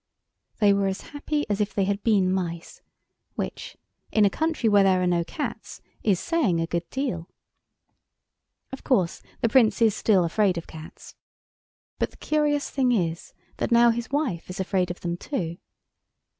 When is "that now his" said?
13.57-14.09